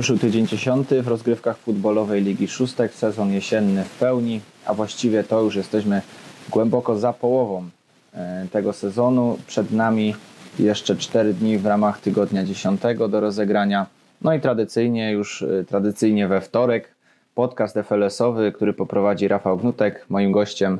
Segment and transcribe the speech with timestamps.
[0.00, 5.42] Ruszył tydzień dziesiąty w rozgrywkach futbolowej Ligi Szóstek, sezon jesienny w pełni, a właściwie to
[5.42, 6.02] już jesteśmy
[6.50, 7.68] głęboko za połową
[8.14, 9.38] e, tego sezonu.
[9.46, 10.14] Przed nami
[10.58, 13.86] jeszcze cztery dni w ramach tygodnia dziesiątego do rozegrania.
[14.22, 16.94] No i tradycyjnie, już e, tradycyjnie we wtorek,
[17.34, 20.78] podcast FLS-owy, który poprowadzi Rafał Gnutek, moim gościem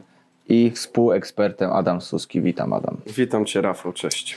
[0.48, 2.40] i współekspertem Adam Suski.
[2.40, 2.96] Witam Adam.
[3.16, 4.36] Witam Cię Rafał, cześć.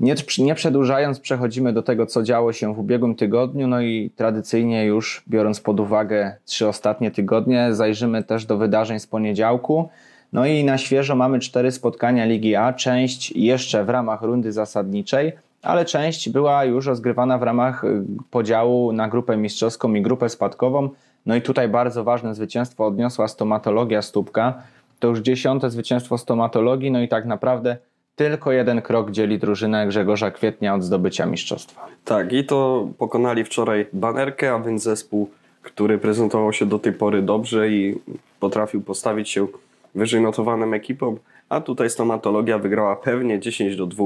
[0.00, 3.66] Nie, nie przedłużając, przechodzimy do tego, co działo się w ubiegłym tygodniu.
[3.66, 9.06] No i tradycyjnie już biorąc pod uwagę trzy ostatnie tygodnie, zajrzymy też do wydarzeń z
[9.06, 9.88] poniedziałku.
[10.32, 15.32] No i na świeżo mamy cztery spotkania Ligi A, część jeszcze w ramach rundy zasadniczej,
[15.62, 20.88] ale część była już rozgrywana w ramach y, podziału na grupę mistrzowską i grupę spadkową.
[21.26, 24.54] No i tutaj bardzo ważne zwycięstwo odniosła stomatologia Stópka.
[24.98, 27.76] To już dziesiąte zwycięstwo stomatologii, no i tak naprawdę
[28.16, 31.86] tylko jeden krok dzieli drużynę Grzegorza Kwietnia od zdobycia mistrzostwa.
[32.04, 35.30] Tak, i to pokonali wczoraj banerkę, a więc zespół,
[35.62, 37.94] który prezentował się do tej pory dobrze i
[38.40, 39.46] potrafił postawić się
[39.94, 44.04] wyżej notowanym ekipom, a tutaj stomatologia wygrała pewnie 10 do 2.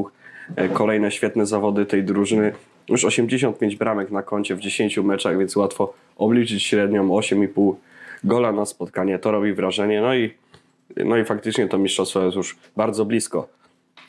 [0.56, 2.52] E, kolejne świetne zawody tej drużyny.
[2.88, 7.74] Już 85 bramek na koncie w 10 meczach, więc łatwo obliczyć średnią 8,5
[8.24, 9.18] gola na spotkanie.
[9.18, 10.00] To robi wrażenie.
[10.00, 10.34] No i,
[10.96, 13.55] no i faktycznie to mistrzostwo jest już bardzo blisko.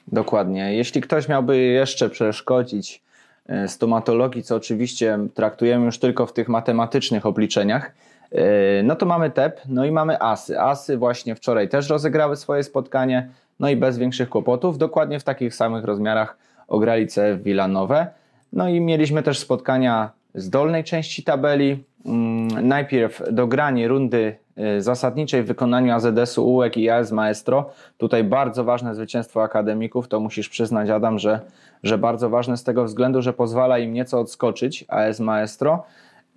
[0.07, 0.75] Dokładnie.
[0.75, 3.03] Jeśli ktoś miałby jeszcze przeszkodzić
[3.47, 7.91] e, stomatologii, co oczywiście traktujemy już tylko w tych matematycznych obliczeniach,
[8.31, 10.59] e, no to mamy TEP, no i mamy ASY.
[10.59, 15.55] ASY właśnie wczoraj też rozegrały swoje spotkanie, no i bez większych kłopotów, dokładnie w takich
[15.55, 18.07] samych rozmiarach ograli CF Villanowe.
[18.53, 21.83] No i mieliśmy też spotkania z dolnej części tabeli.
[22.05, 24.35] Mm, najpierw dogranie rundy
[24.77, 27.69] y, zasadniczej w wykonaniu AZS-u Ułek i AS Maestro.
[27.97, 31.39] Tutaj bardzo ważne zwycięstwo akademików, to musisz przyznać Adam, że,
[31.83, 35.83] że bardzo ważne z tego względu, że pozwala im nieco odskoczyć AS Maestro.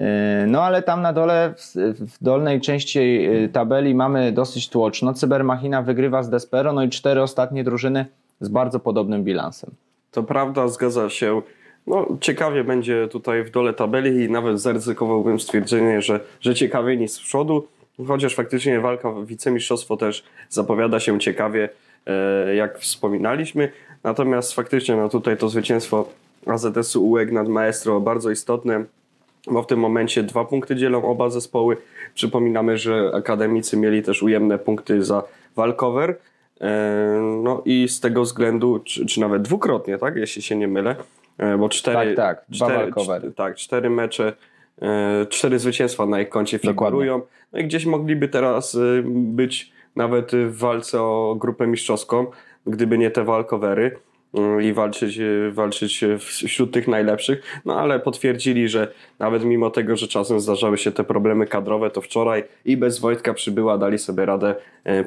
[0.00, 0.04] Y,
[0.46, 1.54] no ale tam na dole,
[1.98, 5.14] w dolnej części y, tabeli mamy dosyć tłoczno.
[5.14, 8.06] Cybermachina wygrywa z Despero, no i cztery ostatnie drużyny
[8.40, 9.70] z bardzo podobnym bilansem.
[10.10, 11.42] To prawda, zgadza się.
[11.86, 17.10] No, ciekawie będzie tutaj w dole tabeli i nawet zaryzykowałbym stwierdzenie, że, że ciekawiej niż
[17.10, 17.68] z przodu,
[18.06, 21.68] chociaż faktycznie walka o wicemistrzostwo też zapowiada się ciekawie,
[22.06, 23.72] e, jak wspominaliśmy.
[24.04, 26.08] Natomiast faktycznie no tutaj to zwycięstwo
[26.46, 28.84] AZS-u UEG nad Maestro bardzo istotne,
[29.46, 31.76] bo w tym momencie dwa punkty dzielą oba zespoły.
[32.14, 35.22] Przypominamy, że akademicy mieli też ujemne punkty za
[35.56, 36.16] walkover.
[36.60, 40.96] E, no i z tego względu, czy, czy nawet dwukrotnie, tak, jeśli się nie mylę,
[41.58, 44.32] bo cztery, tak, tak, cztery, cztery, tak, cztery mecze,
[44.82, 47.20] e, cztery zwycięstwa na ich koncie figurują.
[47.52, 52.26] No i gdzieś mogliby teraz e, być nawet w walce o grupę mistrzowską,
[52.66, 53.96] gdyby nie te walkowery
[54.62, 55.20] i walczyć,
[55.52, 57.60] walczyć wśród tych najlepszych.
[57.64, 62.00] No ale potwierdzili, że nawet mimo tego, że czasem zdarzały się te problemy kadrowe, to
[62.00, 64.54] wczoraj i bez Wojtka przybyła, dali sobie radę,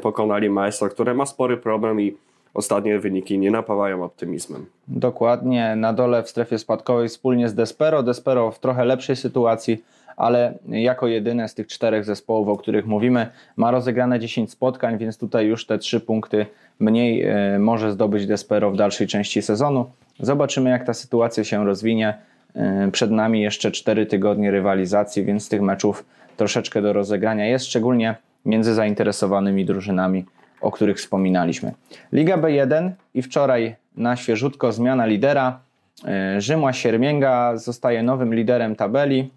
[0.01, 2.17] pokonali Maestro, które ma spory problem i
[2.53, 4.65] ostatnie wyniki nie napawają optymizmem.
[4.87, 8.03] Dokładnie, na dole w strefie spadkowej wspólnie z Despero.
[8.03, 9.83] Despero w trochę lepszej sytuacji,
[10.17, 13.27] ale jako jedyne z tych czterech zespołów, o których mówimy,
[13.57, 16.45] ma rozegrane 10 spotkań, więc tutaj już te trzy punkty
[16.79, 19.85] mniej e, może zdobyć Despero w dalszej części sezonu.
[20.19, 22.17] Zobaczymy, jak ta sytuacja się rozwinie.
[22.55, 26.05] E, przed nami jeszcze 4 tygodnie rywalizacji, więc tych meczów
[26.37, 28.15] troszeczkę do rozegrania jest, szczególnie
[28.45, 30.25] między zainteresowanymi drużynami
[30.63, 31.71] o których wspominaliśmy.
[32.11, 35.59] Liga B1 i wczoraj na świeżutko zmiana lidera.
[36.05, 39.31] E, Rzymła Siermięga zostaje nowym liderem tabeli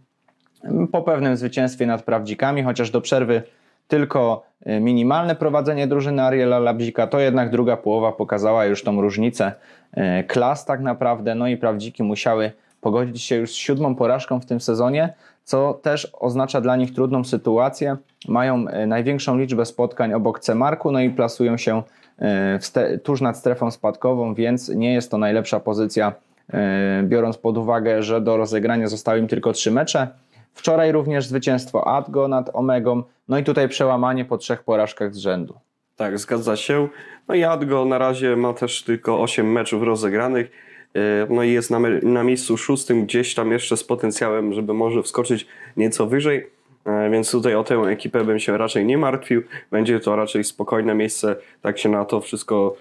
[0.93, 3.43] po pewnym zwycięstwie nad Prawdzikami, chociaż do przerwy
[3.89, 9.53] tylko e, minimalne prowadzenie drużyny Ariela Labzika, to jednak druga połowa pokazała już tą różnicę
[9.93, 14.47] e, klas tak naprawdę, no i Prawdziki musiały pogodzić się już z siódmą porażką w
[14.47, 15.15] tym sezonie,
[15.47, 17.97] co też oznacza dla nich trudną sytuację.
[18.29, 21.83] Mają e, największą liczbę spotkań obok C-Marku, no i plasują się
[22.19, 26.13] e, tuż nad strefą spadkową, więc nie jest to najlepsza pozycja,
[26.53, 30.09] e, biorąc pod uwagę, że do rozegrania zostały im tylko trzy mecze.
[30.55, 35.55] Wczoraj również zwycięstwo Adgo nad Omegą, no i tutaj przełamanie po trzech porażkach z rzędu.
[35.97, 36.89] Tak, zgadza się.
[37.29, 40.51] No i Adgo na razie ma też tylko 8 meczów rozegranych
[41.31, 45.47] no i jest na, na miejscu szóstym, gdzieś tam jeszcze z potencjałem, żeby może wskoczyć
[45.77, 46.47] nieco wyżej.
[46.87, 49.43] E, więc tutaj o tę ekipę bym się raczej nie martwił.
[49.71, 52.77] Będzie to raczej spokojne miejsce, tak się na to wszystko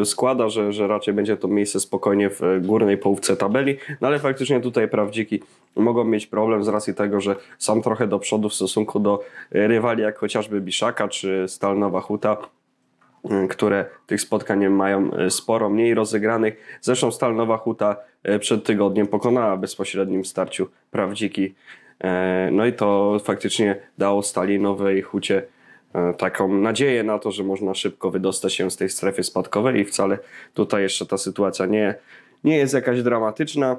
[0.00, 3.76] e, składa, że, że raczej będzie to miejsce spokojnie w górnej połówce tabeli.
[4.00, 5.42] No ale faktycznie tutaj prawdziki
[5.76, 10.02] mogą mieć problem z racji tego, że są trochę do przodu w stosunku do rywali,
[10.02, 12.36] jak chociażby Biszaka czy Stalnowa Huta.
[13.44, 16.78] Y, które tych spotkań mają y, sporo, mniej rozegranych.
[16.80, 17.96] Zresztą Stal Nowa Huta
[18.28, 21.54] y, przed tygodniem pokonała w bezpośrednim starciu Prawdziki.
[22.52, 25.42] No i to faktycznie dało Stali Nowej Hucie
[26.18, 30.18] taką nadzieję na to, że można szybko wydostać się z tej strefy spadkowej i wcale
[30.54, 31.94] tutaj jeszcze ta sytuacja nie,
[32.44, 33.76] nie jest jakaś dramatyczna.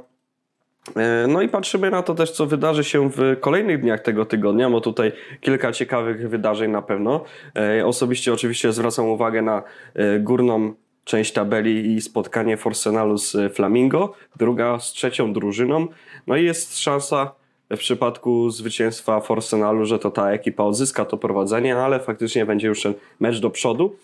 [0.95, 4.69] E, No i patrzymy na to też, co wydarzy się w kolejnych dniach tego tygodnia,
[4.69, 5.11] bo tutaj
[5.41, 7.23] kilka ciekawych wydarzeń na pewno.
[7.55, 9.63] E, Osobiście oczywiście zwracam uwagę na
[9.95, 10.73] e, górną
[11.03, 15.87] część tabeli i spotkanie Forsenalu z Flamingo, druga z trzecią drużyną.
[16.27, 17.31] No i jest szansa
[17.69, 22.81] w przypadku zwycięstwa Forsenalu, że to ta ekipa odzyska to prowadzenie, ale faktycznie będzie już
[22.81, 23.95] ten mecz do przodu.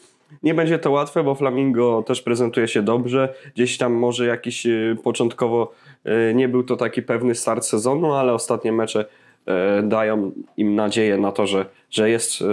[0.44, 3.34] Nie będzie to łatwe, bo Flamingo też prezentuje się dobrze.
[3.56, 4.68] Gdzieś tam może jakiś
[5.04, 5.72] początkowo
[6.34, 9.06] nie był to taki pewny start sezonu, ale ostatnie mecze
[9.80, 12.46] y, dają im nadzieję na to, że, że jest y,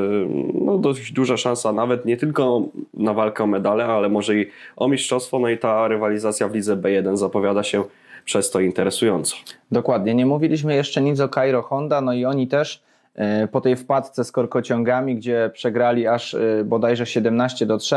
[0.54, 2.62] no, dość duża szansa nawet nie tylko
[2.94, 5.38] na walkę o medale, ale może i o mistrzostwo.
[5.38, 7.84] No i ta rywalizacja w lidze B1 zapowiada się
[8.24, 9.36] przez to interesująco.
[9.72, 10.14] Dokładnie.
[10.14, 12.82] Nie mówiliśmy jeszcze nic o Cairo Honda, no i oni też
[13.14, 17.96] e, po tej wpadce z korkociągami, gdzie przegrali aż e, bodajże 17 do 3,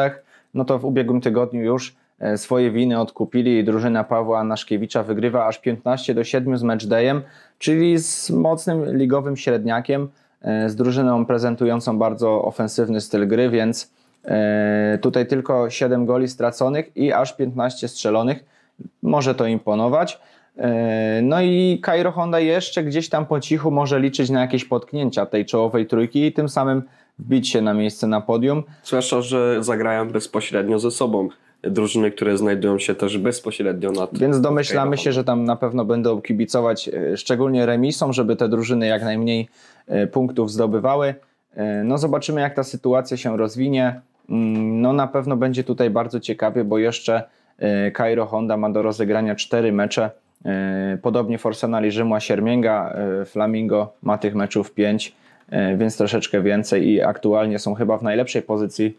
[0.53, 1.93] no to w ubiegłym tygodniu już e,
[2.35, 7.21] swoje winy odkupili i drużyna Pawła Naszkiewicza wygrywa aż 15 do 7 z matchdayem,
[7.59, 10.09] czyli z mocnym ligowym średniakiem,
[10.41, 13.93] e, z drużyną prezentującą bardzo ofensywny styl gry, więc
[14.25, 18.45] e, tutaj tylko 7 goli straconych i aż 15 strzelonych.
[19.01, 20.19] Może to imponować.
[20.57, 25.25] E, No i Cairo Honda jeszcze gdzieś tam po cichu może liczyć na jakieś potknięcia
[25.25, 26.83] tej czołowej trójki i tym samym
[27.19, 28.63] wbić się na miejsce na podium.
[28.83, 31.29] Zwłaszcza, że zagrają bezpośrednio ze sobą
[31.63, 34.17] drużyny, które znajdują się też bezpośrednio nad.
[34.17, 38.87] Więc domyślamy się, że tam na pewno będą kibicować e, szczególnie remisom, żeby te drużyny
[38.87, 39.49] jak najmniej
[39.87, 41.15] e, punktów zdobywały.
[41.55, 44.01] E, No zobaczymy jak ta sytuacja się rozwinie.
[44.29, 47.23] Mm, No na pewno będzie tutaj bardzo ciekawie, bo jeszcze
[47.97, 50.11] Cairo Honda ma do rozegrania cztery mecze.
[51.01, 52.95] Podobnie Forsenali Rzymła Siermięga,
[53.25, 55.15] Flamingo ma tych meczów pięć,
[55.77, 58.97] więc troszeczkę więcej i aktualnie są chyba w najlepszej pozycji,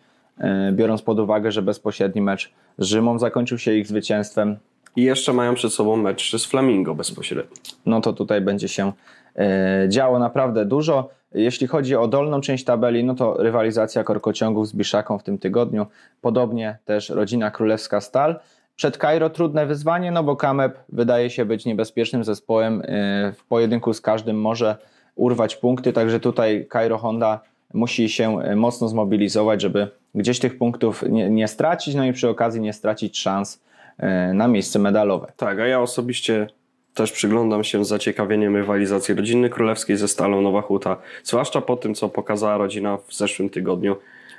[0.73, 4.57] biorąc pod uwagę, że bezpośredni mecz z Rzymą zakończył się ich zwycięstwem
[4.97, 7.57] I jeszcze mają przed sobą mecz z Flamingo bezpośrednio.
[7.87, 8.93] no to tutaj będzie się
[9.37, 11.09] e, działo naprawdę dużo.
[11.35, 15.87] Jeśli chodzi o dolną część tabeli, no to rywalizacja korkociągów z Biszaką w tym tygodniu.
[16.21, 18.41] Podobnie też rodzina królewska Stal.
[18.77, 22.83] Przed Kairo trudne wyzwanie, no bo Kamep wydaje się być niebezpiecznym zespołem.
[22.85, 24.77] e, W pojedynku z każdym może
[25.15, 27.41] urwać punkty, także tutaj Kairo Honda
[27.75, 32.29] musi się e, mocno zmobilizować, żeby gdzieś tych punktów nie, nie stracić, no i przy
[32.29, 33.62] okazji nie stracić szans
[33.99, 35.32] e, na miejsce medalowe.
[35.37, 36.47] Tak, a ja osobiście
[36.94, 41.94] też przyglądam się z zaciekawieniem rywalizacji rodziny królewskiej ze Stalą Nowa Huta, zwłaszcza po tym,
[41.94, 43.97] co pokazała rodzina w zeszłym tygodniu.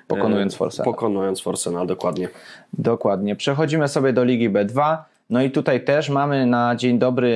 [0.08, 0.94] Pokonując E, Forsenal.
[0.94, 2.30] Pokonując Forsenal, dokładnie.
[2.74, 3.36] Dokładnie.
[3.36, 4.98] Przechodzimy sobie do Ligi B2.
[5.30, 7.28] No i tutaj też mamy na dzień dobry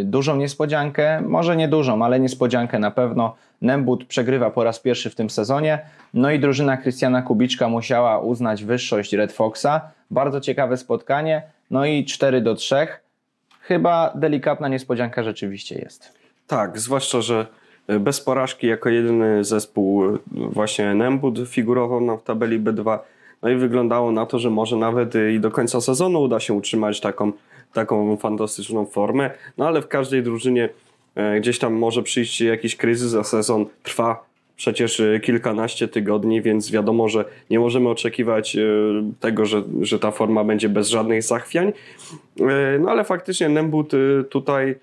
[0.00, 3.34] y, dużą niespodziankę, może nie dużą, ale niespodziankę na pewno.
[3.62, 5.78] Nembut przegrywa po raz pierwszy w tym sezonie.
[6.14, 9.80] No i drużyna Krystiana Kubiczka musiała uznać wyższość Red Foxa.
[10.10, 11.42] Bardzo ciekawe spotkanie.
[11.70, 12.86] No i 4 do 3.
[13.60, 16.12] Chyba delikatna niespodzianka rzeczywiście jest.
[16.46, 17.46] Tak, zwłaszcza, że
[17.88, 22.98] e, bez porażki jako jedyny zespół e, właśnie Nembud figurował nam w tabeli B2.
[23.42, 26.54] No i wyglądało na to, że może nawet e, i do końca sezonu uda się
[26.54, 27.32] utrzymać taką,
[27.72, 29.30] taką fantastyczną formę.
[29.58, 30.68] No ale w każdej drużynie
[31.14, 36.70] e, gdzieś tam może przyjść jakiś kryzys, a sezon trwa przecież e, kilkanaście tygodni, więc
[36.70, 38.62] wiadomo, że nie możemy oczekiwać e,
[39.20, 41.72] tego, że, że ta forma będzie bez żadnych zachwiań.
[42.40, 43.92] E, No ale faktycznie Nembut
[44.30, 44.74] tutaj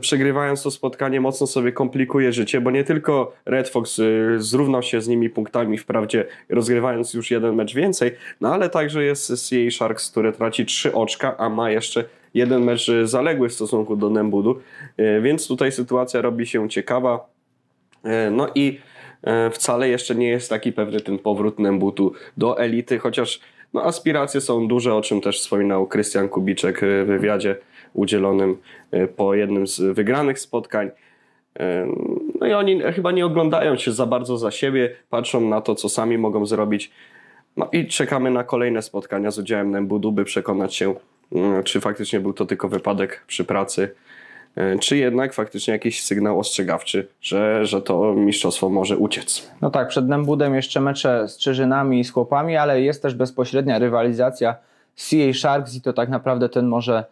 [0.00, 5.00] przegrywając to spotkanie mocno sobie komplikuje życie, bo nie tylko Red Fox yy, zrównał się
[5.00, 8.10] z nimi punktami, wprawdzie rozgrywając już jeden mecz więcej,
[8.40, 12.88] no ale także jest CA Sharks, które traci trzy oczka, a ma jeszcze jeden mecz
[12.88, 14.60] yy, zaległy w stosunku do Nembudu,
[15.22, 17.26] więc tutaj sytuacja robi się ciekawa.
[18.30, 18.80] No i
[19.52, 23.40] wcale jeszcze nie jest taki pewny ten powrót Nembutu do elity, chociaż
[23.74, 27.56] no, aspiracje są duże, o czym też wspominał Krystian Kubiczek w wywiadzie
[27.94, 28.56] udzielonym
[28.90, 30.90] e, po jednym z wygranych spotkań.
[31.60, 31.86] E,
[32.40, 35.88] No i oni chyba nie oglądają się za bardzo za siebie, patrzą na to, co
[35.88, 36.90] sami mogą zrobić.
[37.56, 40.94] No i czekamy na kolejne spotkania z udziałem Nembudu, by przekonać się,
[41.32, 43.90] mm, czy faktycznie był to tylko wypadek przy pracy,
[44.56, 49.50] e, czy jednak faktycznie jakiś sygnał ostrzegawczy, że, że to mistrzostwo może uciec.
[49.60, 53.78] No tak, przed Nembudem jeszcze mecze z Czyżynami i z Chłopami, ale jest też bezpośrednia
[53.78, 54.56] rywalizacja
[54.94, 57.04] CA Sharks i to tak naprawdę ten, może,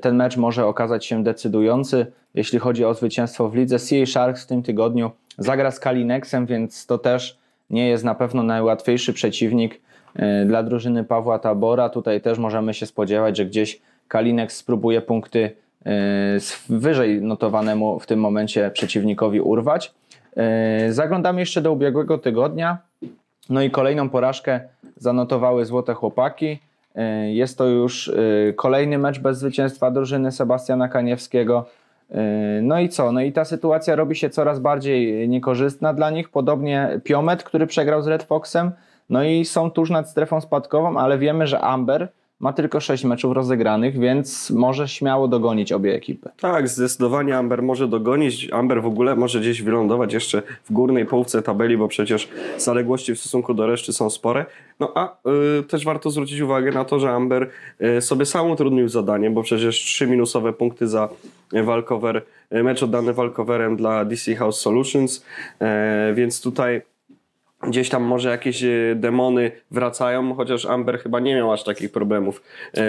[0.00, 3.78] ten mecz może okazać się decydujący, jeśli chodzi o zwycięstwo w lidze.
[3.78, 7.38] CA Sharks w tym tygodniu zagra z Kalinexem, więc to też
[7.70, 9.80] nie jest na pewno najłatwiejszy przeciwnik.
[10.16, 11.88] e, dla drużyny Pawła Tabora.
[11.88, 15.50] Tutaj też możemy się spodziewać, że gdzieś Kalinek spróbuje punkty
[15.86, 15.90] e,
[16.68, 19.94] wyżej notowanemu w tym momencie przeciwnikowi urwać.
[20.36, 22.78] E, Zaglądamy jeszcze do ubiegłego tygodnia.
[23.50, 24.60] No i kolejną porażkę
[24.96, 26.58] zanotowały Złote Chłopaki.
[26.94, 31.66] E, Jest to już e, kolejny mecz bez zwycięstwa drużyny Sebastiana Kaniewskiego.
[32.10, 33.12] E, No i co?
[33.12, 36.28] No i ta sytuacja robi się coraz bardziej niekorzystna dla nich.
[36.28, 38.70] Podobnie Piomet, który przegrał z Red Foxem.
[39.10, 42.08] No i są tuż nad strefą spadkową, ale wiemy, że Amber
[42.40, 46.30] ma tylko 6 meczów rozegranych, więc może śmiało dogonić obie ekipy.
[46.40, 48.52] Tak, zdecydowanie Amber może dogonić.
[48.52, 52.28] Amber w ogóle może gdzieś wylądować jeszcze w górnej połówce tabeli, bo przecież
[52.58, 54.46] zaległości w stosunku do reszty są spore.
[54.80, 55.16] No a
[55.58, 57.50] y, też warto zwrócić uwagę na to, że Amber
[57.98, 61.08] y, sobie sam utrudnił zadanie, bo przecież trzy minusowe punkty za
[61.52, 65.24] walkover, y, mecz oddany walkoverem dla DC House Solutions,
[66.10, 66.82] y, więc tutaj
[67.62, 72.42] gdzieś tam może jakieś y, demony wracają, chociaż Amber chyba nie miał aż takich problemów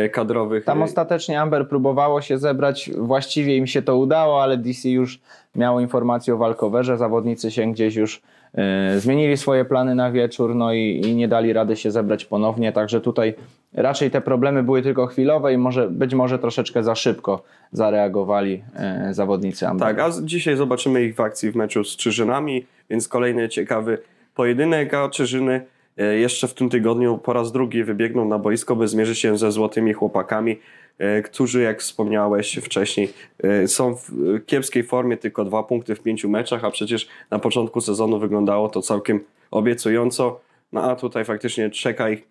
[0.06, 0.66] y, kadrowych.
[0.66, 5.20] Tam Y, ostatecznie Amber próbowało się zebrać, właściwie im się to udało, ale DC już
[5.56, 8.22] miało informację o walkowerze, zawodnicy się gdzieś już
[8.54, 12.72] e, zmienili swoje plany na wieczór, no i, i nie dali rady się zebrać ponownie,
[12.72, 13.34] także tutaj
[13.74, 19.14] raczej te problemy były tylko chwilowe i może, być może troszeczkę za szybko zareagowali e,
[19.14, 19.88] zawodnicy Amber.
[19.88, 23.98] Tak, a dzisiaj zobaczymy ich w akcji w meczu z Czyżynami, więc kolejny ciekawy
[24.40, 25.66] pojedynek, a Czyżyny
[25.98, 29.52] e, jeszcze w tym tygodniu po raz drugi wybiegną na boisko, by zmierzyć się ze
[29.52, 30.60] złotymi chłopakami,
[30.98, 34.12] e, którzy, jak wspomniałeś wcześniej, e, są w
[34.46, 38.82] kiepskiej formie, tylko dwa punkty w pięciu meczach, a przecież na początku sezonu wyglądało to
[38.82, 39.20] całkiem
[39.52, 40.40] obiecująco.
[40.72, 42.28] No a tutaj faktycznie czeka ich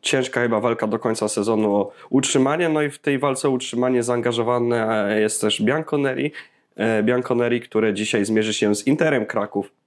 [0.00, 4.02] ciężka chyba walka do końca sezonu o utrzymanie, no i w tej walce o utrzymanie
[4.02, 6.32] zaangażowane jest też Bianconeri,
[7.02, 9.80] Bianconeri, które dzisiaj zmierzy się z Interem Kraków.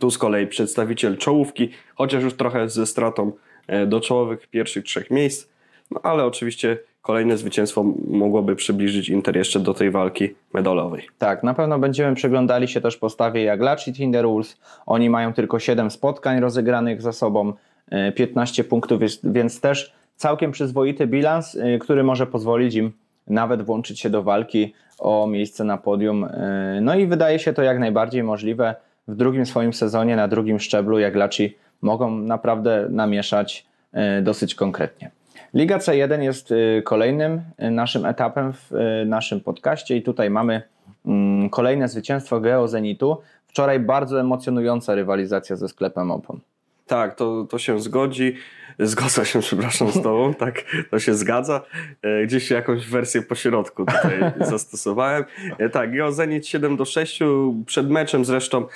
[0.00, 3.32] Tu z kolei przedstawiciel czołówki, chociaż już trochę ze stratą
[3.66, 5.48] e, do czołowych pierwszych trzech miejsc,
[5.90, 11.08] no ale oczywiście kolejne zwycięstwo mogłoby przybliżyć Inter jeszcze do tej walki medalowej.
[11.18, 14.60] Tak, na pewno będziemy przyglądali się też postawie Jaglaci Tinderwolves.
[14.86, 17.52] Oni mają tylko 7 spotkań rozegranych za sobą,
[17.90, 22.92] e, 15 punktów, jest, więc też całkiem przyzwoity bilans, e, który może pozwolić im
[23.26, 26.24] nawet włączyć się do walki o miejsce na podium.
[26.24, 28.74] E, No i wydaje się to jak najbardziej możliwe.
[29.08, 35.10] W drugim swoim sezonie, na drugim szczeblu, Jaglaci mogą naprawdę namieszać e, dosyć konkretnie.
[35.54, 38.70] Liga C1 jest y, kolejnym y, naszym etapem w
[39.06, 40.62] naszym podcaście i tutaj mamy
[41.06, 43.16] mm, kolejne zwycięstwo Geo Zenitu.
[43.46, 46.40] Wczoraj bardzo emocjonująca rywalizacja ze sklepem Opon.
[46.88, 48.34] Tak, to, to się zgodzi.
[48.80, 50.34] Zgodzę się, przepraszam, z Tobą.
[50.34, 51.60] Tak, to się zgadza.
[52.02, 55.24] E, Gdzieś jakąś wersję pośrodku tutaj zastosowałem.
[55.58, 57.20] E, Tak, Geo Zenit 7 do 6.
[57.66, 58.66] Przed meczem zresztą e,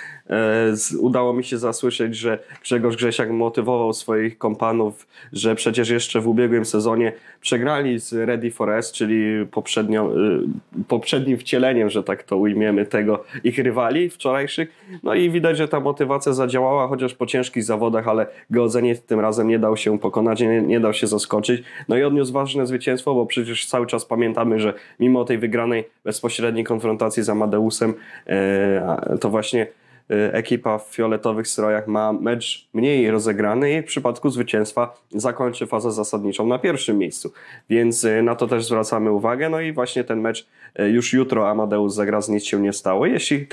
[0.76, 6.28] z, udało mi się zasłyszeć, że Grzegorz Grzesiak motywował swoich kompanów, że przecież jeszcze w
[6.28, 9.46] ubiegłym sezonie przegrali z Ready for S, czyli
[10.88, 14.68] poprzednim wcieleniem, że tak to ujmiemy, tego ich rywali wczorajszych.
[15.02, 19.48] No i widać, że ta motywacja zadziałała, chociaż po ciężkich zawodach, ale Geozeniet tym razem
[19.48, 21.62] nie dał się pokonać, nie, nie dał się zaskoczyć.
[21.88, 26.64] No i odniósł ważne zwycięstwo, bo przecież cały czas pamiętamy, że mimo tej wygranej bezpośredniej
[26.64, 27.94] konfrontacji z Amadeusem,
[28.26, 29.66] e, to właśnie
[30.32, 36.46] ekipa w fioletowych strojach ma mecz mniej rozegrany i w przypadku zwycięstwa zakończy fazę zasadniczą
[36.46, 37.32] na pierwszym miejscu.
[37.70, 39.48] Więc e, na to też zwracamy uwagę.
[39.48, 43.06] No i właśnie ten mecz e, już jutro Amadeus zagra z nic się nie stało.
[43.06, 43.46] Jeśli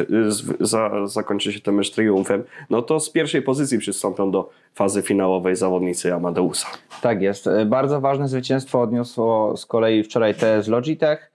[0.60, 5.56] za, zakończy się ten mecz triumfem, no to z pierwszej pozycji przystąpią do fazy finałowej
[5.56, 6.68] zawodnicy Amadeusa.
[7.02, 7.50] Tak jest.
[7.66, 11.32] Bardzo ważne zwycięstwo odniosło z kolei wczoraj TS Logitech.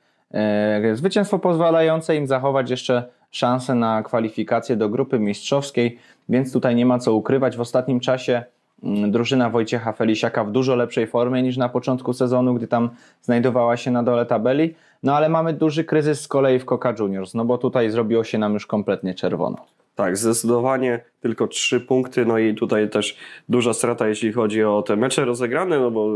[0.95, 3.05] Zwycięstwo pozwalające im zachować jeszcze
[3.35, 5.99] szansę na kwalifikację do grupy mistrzowskiej,
[6.29, 7.57] więc tutaj nie ma co ukrywać.
[7.57, 8.43] W ostatnim czasie
[8.83, 12.91] mm, drużyna Wojciecha Felisiaka w dużo lepszej formie niż na początku sezonu, gdy tam
[13.23, 14.75] znajdowała się na dole tabeli.
[15.03, 18.39] No ale mamy duży kryzys z kolei w Coca Juniors, no bo tutaj zrobiło się
[18.39, 19.57] nam już kompletnie czerwono.
[19.95, 23.17] Tak, zdecydowanie tylko trzy punkty, no i tutaj też
[23.49, 26.09] duża strata, jeśli chodzi o te mecze rozegrane, no bo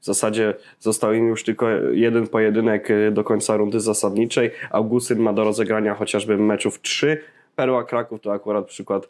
[0.00, 4.50] w zasadzie został im już tylko jeden pojedynek y, do końca rundy zasadniczej.
[4.70, 7.22] Augustyn ma do rozegrania chociażby meczów trzy.
[7.56, 9.08] Perła Kraków to akurat przykład y,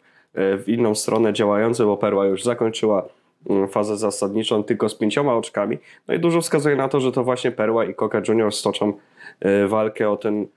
[0.57, 3.05] w inną stronę działający, bo Perła już zakończyła
[3.65, 5.77] y, fazę zasadniczą tylko z pięcioma oczkami.
[6.07, 8.93] No i dużo wskazuje na to, że to właśnie Perła i Coca Juniors stoczą
[9.45, 10.47] y, walkę o ten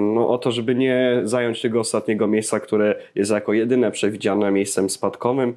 [0.00, 4.90] no, o to, żeby nie zająć tego ostatniego miejsca, które jest jako jedyne przewidziane miejscem
[4.90, 5.56] spadkowym.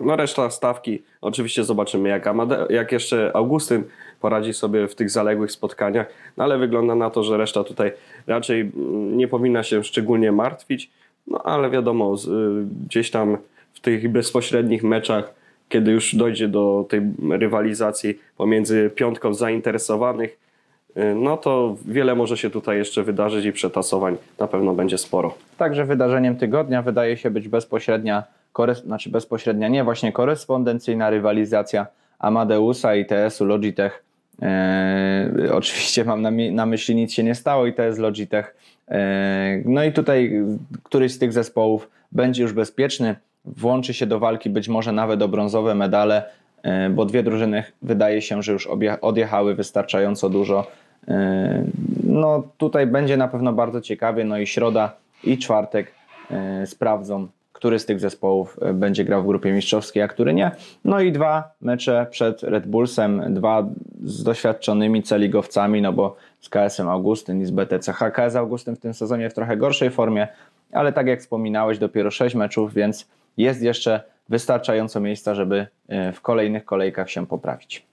[0.00, 3.84] No reszta stawki, oczywiście zobaczymy jak, Amade- jak jeszcze Augustyn
[4.20, 7.92] poradzi sobie w tych zaległych spotkaniach, no ale wygląda na to, że reszta tutaj
[8.26, 10.90] raczej mm, nie powinna się szczególnie martwić,
[11.26, 12.18] no ale wiadomo, y,
[12.86, 13.36] gdzieś tam
[13.72, 15.40] w tych bezpośrednich meczach
[15.70, 20.38] kiedy już dojdzie do tej rywalizacji pomiędzy piątką zainteresowanych,
[21.14, 25.34] no to wiele może się tutaj jeszcze wydarzyć i przetasowań na pewno będzie sporo.
[25.58, 28.24] Także wydarzeniem tygodnia wydaje się być bezpośrednia,
[28.84, 31.86] znaczy bezpośrednia, nie, właśnie korespondencyjna rywalizacja
[32.18, 34.04] Amadeusa i TS-u Logitech.
[34.42, 38.56] Eee, oczywiście mam na, mi- na myśli nic się nie stało i TS Logitech.
[38.88, 40.42] Eee, no i tutaj
[40.82, 45.28] któryś z tych zespołów będzie już bezpieczny, włączy się do walki być może nawet o
[45.28, 46.22] brązowe medale,
[46.90, 48.68] bo dwie drużyny wydaje się, że już
[49.00, 50.66] odjechały wystarczająco dużo.
[51.08, 51.64] Eee,
[52.04, 55.92] No tutaj będzie na pewno bardzo ciekawie, no i środa i czwartek
[56.30, 60.50] e, sprawdzą, który z tych zespołów e, będzie grał w grupie mistrzowskiej, a który nie.
[60.84, 63.66] No i dwa mecze przed Red Bullsem, dwa
[64.04, 67.98] z doświadczonymi celigowcami, no bo z KS-em Augustyn i z BTCH.
[68.12, 70.28] KS Augustyn w tym sezonie w trochę gorszej formie,
[70.72, 74.00] ale tak jak wspominałeś, dopiero sześć meczów, więc jest jeszcze
[74.30, 77.86] wystarczająco miejsca, żeby e, w kolejnych kolejkach się poprawić.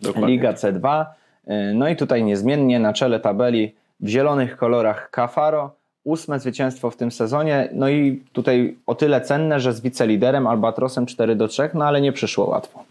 [0.00, 0.28] Dokładnie.
[0.28, 1.04] Liga C2.
[1.04, 5.74] Y, No i tutaj niezmiennie na czele tabeli w zielonych kolorach Cafaro.
[6.04, 7.68] Ósme zwycięstwo w tym sezonie.
[7.72, 12.00] No i tutaj o tyle cenne, że z wiceliderem Albatrosem 4 do 3, no ale
[12.00, 12.84] nie przyszło łatwo.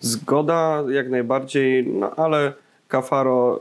[0.00, 2.52] Zgoda jak najbardziej, no ale
[2.88, 3.58] Cafaro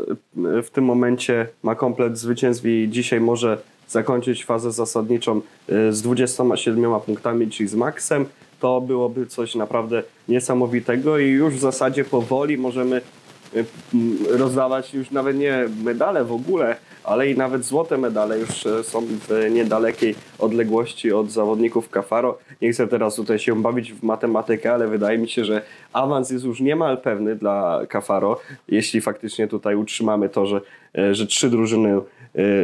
[0.58, 5.42] y, w tym momencie ma komplet zwycięstw i dzisiaj może zakończyć fazę zasadniczą
[5.90, 8.26] z 27 punktami, czyli z maksem.
[8.66, 13.02] To byłoby coś naprawdę niesamowitego i już w zasadzie powoli możemy
[13.56, 18.66] y, m, rozdawać już nawet nie medale w ogóle, ale i nawet złote medale już
[18.66, 22.38] e, są w niedalekiej odległości od zawodników Cafaro.
[22.62, 25.62] Nie chcę teraz tutaj się bawić w matematykę, ale wydaje mi się, że
[25.94, 30.62] awans jest już niemal pewny dla Cafaro, jeśli faktycznie tutaj utrzymamy to, że,
[30.98, 32.02] e, że trzy drużyny e,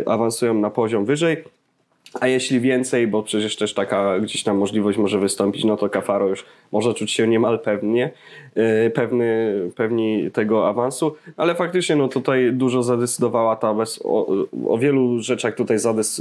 [0.10, 1.61] awansują na poziom wyżej.
[2.20, 6.27] A jeśli więcej, bo przecież też taka gdzieś tam możliwość może wystąpić, no to Cafaro
[6.27, 8.12] już może czuć się niemal pewnie,
[8.56, 14.28] yy, pewny, pewni tego awansu, ale faktycznie no tutaj dużo zadecydowała ta, bez, o,
[14.67, 15.78] o wielu rzeczach tutaj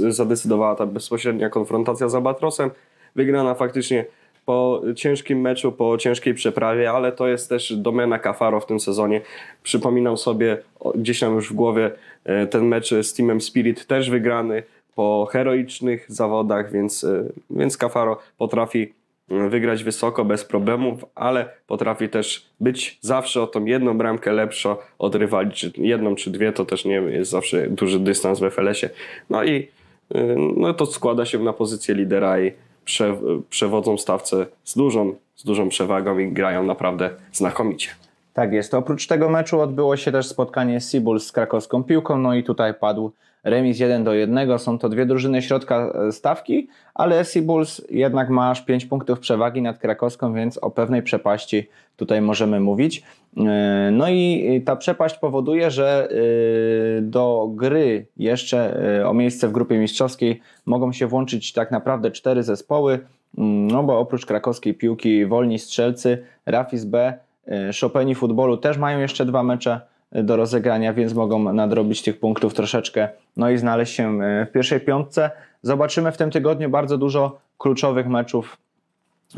[0.09, 2.71] zadecydowała ta bezpośrednia konfrontacja z Albatrosem,
[3.15, 4.05] wygrana faktycznie
[4.45, 9.21] po ciężkim meczu, po ciężkiej przeprawie, ale to jest też domena Cafaro w tym sezonie.
[9.63, 10.57] Przypominam sobie
[10.95, 11.91] gdzieś tam już w głowie
[12.25, 14.63] e, ten mecz z Teamem Spirit też wygrany
[15.01, 18.93] po heroicznych zawodach, więc, e, więc Cafaro potrafi
[19.31, 24.77] e, wygrać wysoko bez problemów, ale potrafi też być zawsze o tą jedną bramkę lepsza
[24.99, 28.89] od rywali, czy jedną czy dwie, to też nie jest zawsze duży dystans w FLS-ie.
[29.29, 29.67] No i
[30.15, 32.51] y, no to składa się na pozycję lidera i
[32.85, 33.17] prze,
[33.49, 37.89] przewodzą stawce z dużą, z dużą przewagą i grają naprawdę znakomicie.
[38.33, 38.73] Tak jest.
[38.73, 43.11] Oprócz tego meczu odbyło się też spotkanie Sibul z krakowską piłką, no i tutaj padł
[43.43, 44.59] remis 1 do 1.
[44.59, 49.61] Są to dwie drużyny środka e, stawki, ale Sibuls jednak ma aż 5 punktów przewagi
[49.61, 53.03] nad krakowską, więc o pewnej przepaści tutaj możemy mówić.
[53.37, 59.51] E, No i ta przepaść powoduje, że e, do gry jeszcze e, o miejsce w
[59.51, 62.99] grupie mistrzowskiej mogą się włączyć tak naprawdę cztery zespoły,
[63.37, 67.13] Mm, no bo oprócz krakowskiej piłki Wolni Strzelcy, Rafis B,
[67.47, 72.19] e, Chopini Futbolu też mają jeszcze dwa mecze e, do rozegrania, więc mogą nadrobić tych
[72.19, 75.31] punktów troszeczkę, no i znaleźć się e, w pierwszej piątce.
[75.61, 78.57] Zobaczymy w tym tygodniu bardzo dużo kluczowych meczów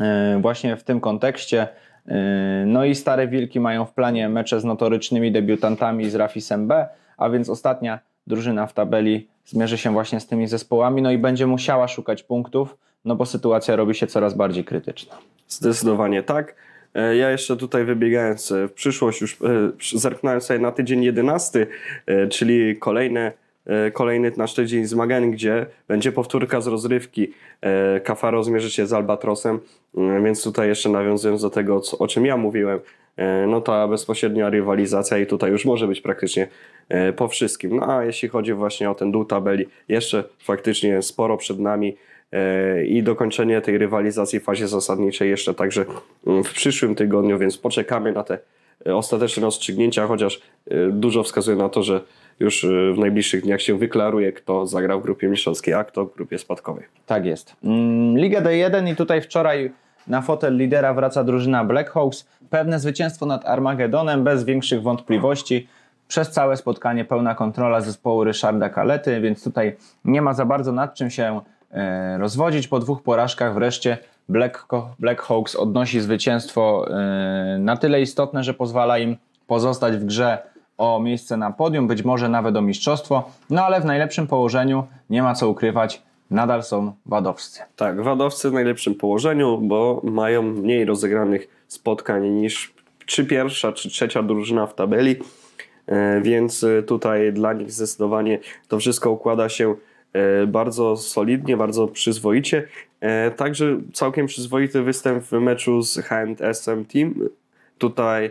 [0.00, 1.68] e, właśnie w tym kontekście.
[2.08, 6.86] E, No i Stare Wilki mają w planie mecze z notorycznymi debiutantami z Rafisem B,
[7.16, 11.46] a więc ostatnia drużyna w tabeli zmierzy się właśnie z tymi zespołami, no i będzie
[11.46, 15.16] musiała szukać punktów, no bo sytuacja robi się coraz bardziej krytyczna.
[15.48, 16.54] Zdecydowanie tak.
[16.94, 21.66] E, Ja jeszcze tutaj wybiegając e, w przyszłość, już e, zerknąłem sobie na tydzień 11,
[22.06, 23.32] e, czyli kolejne,
[23.92, 27.32] kolejny nasz tydzień zmagań, gdzie będzie powtórka z rozrywki.
[28.04, 29.60] Cafaro zmierzy się z Albatrosem,
[30.24, 32.80] więc tutaj jeszcze nawiązując do tego, o czym ja mówiłem,
[33.48, 36.48] no ta bezpośrednia rywalizacja i tutaj już może być praktycznie
[37.16, 37.76] po wszystkim.
[37.76, 41.96] No a jeśli chodzi właśnie o ten dół tabeli, jeszcze faktycznie sporo przed nami
[42.86, 45.84] i dokończenie tej rywalizacji w fazie zasadniczej jeszcze także
[46.26, 48.38] mm, w przyszłym tygodniu, więc poczekamy na te
[48.86, 52.00] e, ostateczne rozstrzygnięcia, chociaż e, dużo wskazuje na to, że
[52.40, 56.14] już e, w najbliższych dniach się wyklaruje, kto zagrał w grupie mistrzowskiej, a kto w
[56.14, 56.84] grupie spadkowej.
[57.06, 57.56] Tak jest.
[57.64, 59.72] Mm, Liga D1 i tutaj wczoraj
[60.06, 62.26] na fotel lidera wraca drużyna Blackhawks.
[62.50, 65.68] Pewne zwycięstwo nad Armagedonem bez większych wątpliwości.
[66.08, 70.94] Przez całe spotkanie pełna kontrola zespołu Ryszarda Kalety, więc tutaj nie ma za bardzo nad
[70.94, 71.40] czym się e,
[72.18, 72.68] rozwodzić.
[72.68, 74.66] Po dwóch porażkach wreszcie Black,
[74.98, 80.38] Blackhawks odnosi zwycięstwo e, na tyle istotne, że pozwala im pozostać w grze
[80.78, 85.22] o miejsce na podium, być może nawet o mistrzostwo, no ale w najlepszym położeniu nie
[85.22, 86.02] ma co ukrywać.
[86.30, 87.60] nadal są wadowscy.
[87.76, 92.74] Tak, wadowcy w najlepszym położeniu, bo mają mniej rozegranych spotkań niż
[93.06, 95.16] czy pierwsza, czy trzecia drużyna w tabeli,
[95.86, 99.76] e, więc e, tutaj dla nich zdecydowanie to wszystko układa się e,
[100.46, 102.68] bardzo solidnie, bardzo przyzwoicie.
[103.36, 107.14] Także całkiem przyzwoity występ w meczu z H&SM Team.
[107.78, 108.30] Tutaj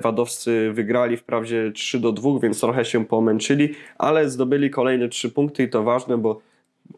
[0.00, 5.62] Wadowcy wygrali wprawdzie 3 do 2, więc trochę się pomęczyli, ale zdobyli kolejne 3 punkty
[5.62, 6.40] i to ważne, bo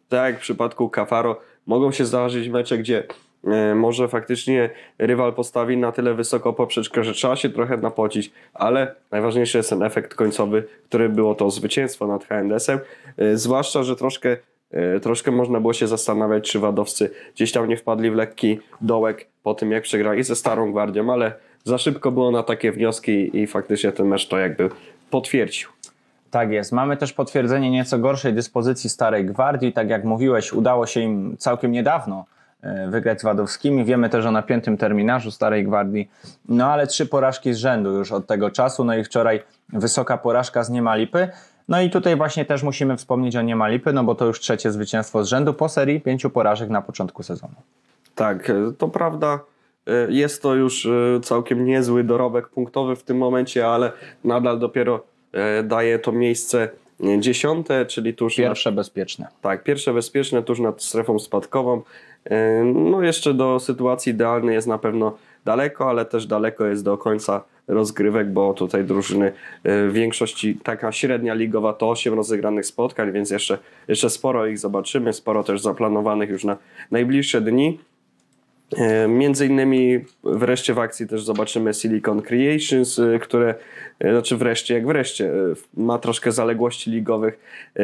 [0.08, 3.29] tak jak w przypadku Cafaro mogą się zdarzyć mecze, gdzie E,
[3.74, 9.58] może faktycznie rywal postawi na tyle wysoko poprzeczkę, że trzeba się trochę napocić, ale najważniejszy
[9.58, 12.78] jest ten efekt końcowy, który było to zwycięstwo nad HNS-em,
[13.16, 14.36] e, zwłaszcza, że troszkę,
[14.70, 19.26] e, troszkę można było się zastanawiać, czy wadowcy gdzieś tam nie wpadli w lekki dołek
[19.42, 21.32] po tym, jak przegrali ze Starą Gwardią, ale
[21.64, 24.68] za szybko było na takie wnioski i faktycznie ten mecz to jakby
[25.10, 25.68] potwierdził.
[26.30, 26.72] Tak jest.
[26.72, 29.72] Mamy też potwierdzenie nieco gorszej dyspozycji Starej Gwardii.
[29.72, 32.39] Tak jak mówiłeś, udało się im całkiem niedawno E,
[32.88, 33.84] wygrać z Wadowskimi.
[33.84, 36.10] Wiemy też o napiętym terminarzu Starej Gwardii.
[36.48, 38.84] No ale trzy porażki z rzędu już od tego czasu.
[38.84, 39.42] No i wczoraj
[39.72, 41.28] wysoka porażka z Niemalipy.
[41.68, 45.24] No i tutaj właśnie też musimy wspomnieć o Niemalipy, no bo to już trzecie zwycięstwo
[45.24, 47.54] z rzędu po serii pięciu porażek na początku sezonu.
[48.14, 49.40] Tak, e, to prawda.
[49.86, 50.88] E, jest to już
[51.22, 53.92] całkiem niezły dorobek punktowy w tym momencie, ale
[54.24, 55.04] nadal dopiero
[55.64, 56.68] daje to miejsce
[57.18, 58.36] dziesiąte, czyli tuż.
[58.36, 59.28] Pierwsze nad, bezpieczne.
[59.40, 61.82] Tak, pierwsze bezpieczne, tuż nad strefą spadkową.
[62.74, 67.42] No jeszcze do sytuacji idealnej jest na pewno daleko, ale też daleko jest do końca
[67.68, 69.32] rozgrywek, bo tutaj drużyny e,
[69.88, 75.12] w większości taka średnia ligowa to 8 rozegranych spotkań, więc jeszcze, jeszcze sporo ich zobaczymy,
[75.12, 76.56] sporo też zaplanowanych już na
[76.90, 77.78] najbliższe dni.
[78.76, 83.54] E, między innymi wreszcie w akcji też zobaczymy Silicon Creations, e, które,
[84.00, 85.32] e, znaczy wreszcie, jak wreszcie,
[85.76, 87.38] ma troszkę zaległości ligowych.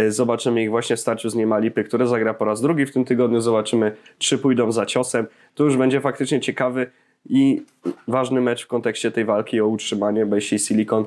[0.09, 3.41] Zobaczymy ich właśnie w starciu z Niemalipy, które zagra po raz drugi w tym tygodniu.
[3.41, 5.27] Zobaczymy, czy pójdą za ciosem.
[5.55, 6.91] To już będzie faktycznie ciekawy
[7.29, 7.63] i
[8.09, 11.05] ważny mecz w kontekście tej walki o utrzymanie, bo jeśli Silicon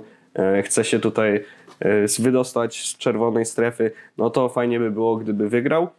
[0.63, 1.43] chce się tutaj
[2.19, 5.89] wydostać z czerwonej strefy, no to fajnie by było, gdyby wygrał.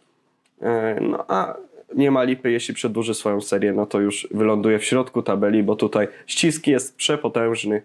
[1.01, 1.57] No a
[1.96, 5.76] nie ma lipy, jeśli przedłuży swoją serię, no to już wyląduje w środku tabeli, bo
[5.76, 7.83] tutaj ścisk jest przepotężny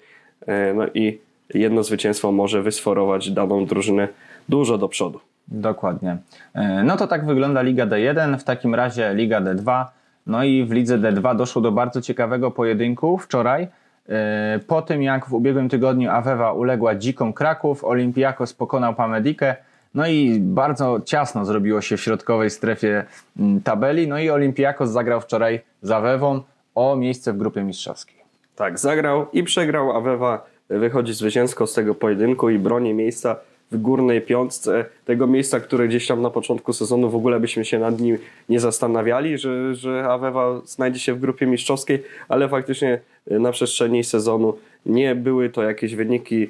[0.47, 1.19] e, no i
[1.53, 4.07] jedno zwycięstwo może wysforować daną drużynę
[4.49, 5.19] dużo do przodu.
[5.47, 6.17] Dokładnie.
[6.53, 9.85] E, no to tak wygląda Liga D1, w takim razie Liga D2.
[10.27, 13.67] No i w Lidze D2 doszło do bardzo ciekawego pojedynku wczoraj.
[14.09, 19.55] E, po tym jak w ubiegłym tygodniu Awewa uległa dzikom Kraków, Olimpiakos pokonał Pamedikę,
[19.95, 23.05] no i bardzo ciasno zrobiło się w środkowej strefie
[23.39, 24.07] mm, tabeli.
[24.07, 26.41] No i Olimpiakos zagrał wczoraj z Awewą
[26.75, 28.15] o miejsce w grupie mistrzowskiej.
[28.55, 29.97] Tak, zagrał i przegrał.
[29.97, 33.35] Awewa wychodzi zwycięsko z tego pojedynku i broni miejsca
[33.71, 34.85] w górnej piątce.
[35.05, 38.17] Tego miejsca, które gdzieś tam na początku sezonu w ogóle byśmy się nad nim
[38.49, 44.57] nie zastanawiali, że, że Awewa znajdzie się w grupie mistrzowskiej, ale faktycznie na przestrzeni sezonu
[44.85, 46.49] nie były to jakieś wyniki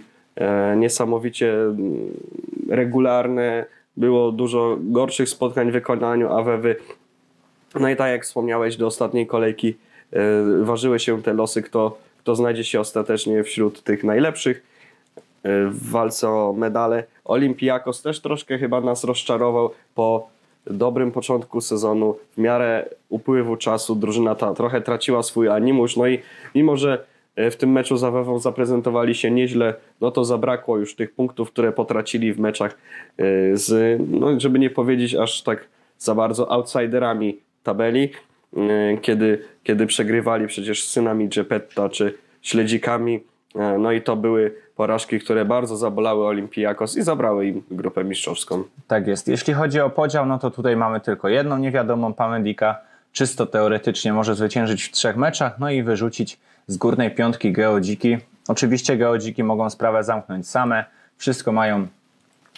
[0.75, 2.09] niesamowicie mm,
[2.69, 3.65] regularne,
[3.97, 6.75] było dużo gorszych spotkań w wykonaniu Awewy.
[7.79, 9.75] No i tak jak wspomniałeś, do ostatniej kolejki
[10.13, 10.19] e,
[10.61, 14.57] ważyły się te losy, kto, kto znajdzie się ostatecznie wśród tych najlepszych
[15.43, 17.03] e, w walce o medale.
[17.25, 20.29] Olimpiakos też troszkę chyba nas rozczarował po
[20.67, 22.15] dobrym początku sezonu.
[22.33, 26.19] W miarę upływu czasu drużyna ta trochę traciła swój animusz, no i
[26.55, 31.13] mimo, że E, w tym meczu z zaprezentowali się nieźle, no to zabrakło już tych
[31.13, 32.77] punktów, które potracili w meczach
[33.17, 35.67] e, z, no żeby nie powiedzieć aż tak
[35.97, 38.09] za bardzo outsiderami tabeli,
[38.57, 43.23] e, kiedy, kiedy przegrywali przecież z synami Gepetta czy śledzikami,
[43.79, 48.63] no i to były porażki, które bardzo zabolały Olimpijakos i zabrały im grupę mistrzowską.
[48.87, 49.27] Tak jest.
[49.27, 52.77] Jeśli chodzi o podział, no to tutaj mamy tylko jedną niewiadomą Pamedika.
[53.11, 58.17] Czysto teoretycznie może zwyciężyć w trzech meczach, no i wyrzucić z górnej piątki geodziki.
[58.47, 60.86] Oczywiście geodziki mogą sprawę zamknąć same,
[61.17, 61.88] wszystko mają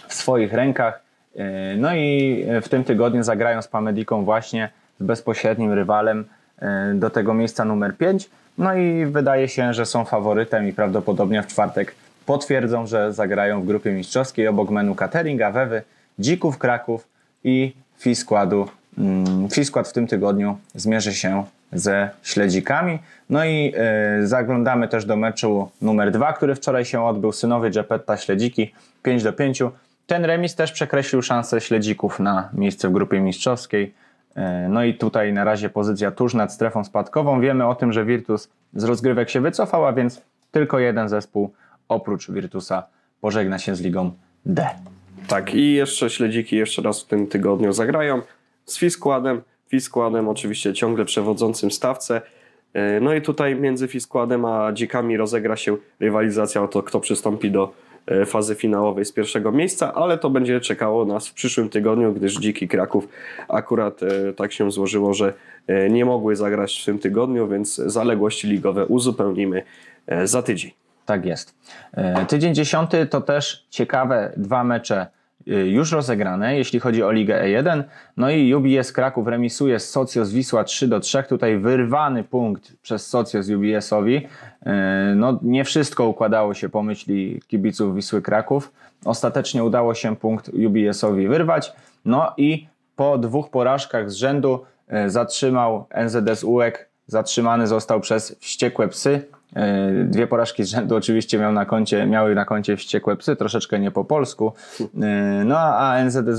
[0.07, 1.01] w swoich rękach.
[1.35, 6.25] E, no i w tym tygodniu zagrają z Pamediką właśnie z bezpośrednim rywalem
[6.59, 8.29] e, do tego miejsca numer 5.
[8.57, 13.65] No i wydaje się, że są faworytem i prawdopodobnie w czwartek potwierdzą, że zagrają w
[13.65, 15.81] grupie mistrzowskiej obok menu Catering, Awewy,
[16.19, 17.07] Dzików Kraków
[17.43, 18.67] i Fiskładu.
[18.97, 22.99] Mm, Fiskład w tym tygodniu zmierzy się ze śledzikami.
[23.29, 23.73] No i
[24.23, 27.31] y, zaglądamy też do meczu numer dwa, który wczoraj się odbył.
[27.31, 29.63] Synowie Gepetta Śledziki 5 do 5.
[30.07, 33.93] Ten remis też przekreślił szansę śledzików na miejsce w grupie mistrzowskiej.
[34.37, 37.41] Y, no i tutaj na razie pozycja tuż nad strefą spadkową.
[37.41, 41.53] Wiemy o tym, że Virtus z rozgrywek się wycofał, a więc tylko jeden zespół
[41.89, 42.83] oprócz Virtusa
[43.21, 44.11] pożegna się z ligą
[44.45, 44.67] D.
[45.27, 48.21] Tak, i jeszcze śledziki jeszcze raz w tym tygodniu zagrają
[48.65, 49.41] z Fiskładem.
[49.67, 52.21] Fiskładem oczywiście ciągle przewodzącym stawce.
[52.73, 57.51] E, no i tutaj między Fiskładem a Dzikami rozegra się rywalizacja o to, kto przystąpi
[57.51, 57.73] do
[58.05, 62.39] e, fazy finałowej z pierwszego miejsca, ale to będzie czekało nas w przyszłym tygodniu, gdyż
[62.39, 63.07] Dziki Kraków
[63.47, 65.33] akurat e, tak się złożyło, że
[65.89, 69.63] nie mogły zagrać w tym tygodniu, więc zaległości ligowe uzupełnimy
[70.23, 70.71] za tydzień.
[71.05, 71.55] Tak jest.
[72.27, 75.07] Tydzień dziesiąty to też ciekawe dwa mecze
[75.47, 77.83] już rozegrane, jeśli chodzi o Ligę E1.
[78.17, 81.23] No i UBS Kraków remisuje z Socios Wisła 3 do 3.
[81.29, 84.15] Tutaj wyrwany punkt przez Socios UBS-owi.
[84.17, 84.69] Y,
[85.15, 88.71] no, nie wszystko układało się po myśli kibiców Wisły Kraków.
[89.05, 91.73] Ostatecznie udało się punkt UBS-owi wyrwać.
[92.05, 94.65] No i po dwóch porażkach z rzędu
[95.05, 99.36] y, zatrzymał NZS UEK, zatrzymany został przez wściekłe psy
[100.05, 103.91] dwie porażki z rzędu oczywiście miał na koncie, miały na koncie wściekłe psy, troszeczkę nie
[103.91, 104.53] po polsku.
[104.81, 106.29] E, no a NZD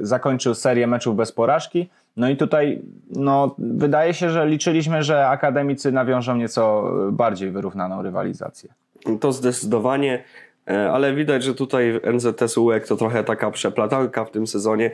[0.00, 1.88] zakończył serię meczów bez porażki.
[2.16, 8.70] No i tutaj no, wydaje się, że liczyliśmy, że akademicy nawiążą nieco bardziej wyrównaną rywalizację.
[9.20, 10.24] To zdecydowanie,
[10.68, 14.90] e, ale widać, że tutaj NZS UEK to trochę taka przeplatanka w tym sezonie.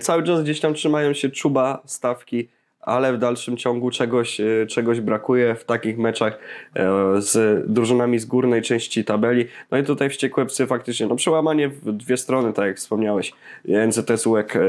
[0.00, 2.48] Cały czas gdzieś tam trzymają się czuba stawki
[2.80, 6.38] ale w dalszym ciągu czegoś, e, czegoś brakuje w takich meczach
[6.74, 6.88] e,
[7.18, 9.46] z drużynami z górnej części tabeli.
[9.70, 13.32] No i tutaj wściekłe psy faktycznie, no przełamanie w dwie strony, tak jak wspomniałeś.
[13.68, 14.60] NZS UEK e,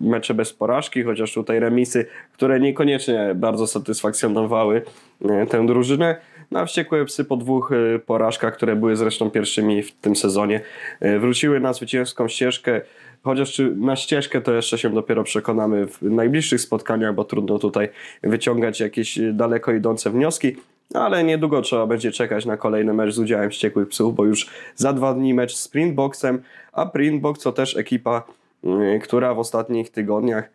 [0.00, 4.82] mecze bez porażki, chociaż tutaj remisy, które niekoniecznie bardzo satysfakcjonowały
[5.50, 6.16] tę drużynę.
[6.50, 7.70] No a wściekłe psy po dwóch
[8.06, 10.60] porażkach, które były zresztą pierwszymi w tym sezonie,
[11.20, 12.80] wróciły na zwycięską ścieżkę.
[13.22, 17.88] Chociaż czy na ścieżkę to jeszcze się dopiero przekonamy w najbliższych spotkaniach, bo trudno tutaj
[18.22, 20.56] wyciągać jakieś daleko idące wnioski.
[20.94, 24.92] Ale niedługo trzeba będzie czekać na kolejny mecz z udziałem Wściekłych Psów, bo już za
[24.92, 28.22] dwa dni mecz z Printboxem, a Printbox to też ekipa,
[29.02, 30.50] która w ostatnich tygodniach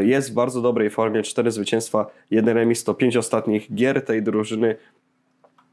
[0.00, 1.22] jest w bardzo dobrej formie.
[1.22, 4.76] Cztery zwycięstwa, jeden remis to pięć ostatnich gier tej drużyny.